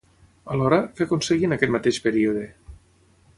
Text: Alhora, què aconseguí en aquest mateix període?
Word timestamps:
Alhora, 0.53 0.79
què 0.95 1.07
aconseguí 1.09 1.47
en 1.49 1.53
aquest 1.57 1.75
mateix 1.77 2.01
període? 2.07 2.47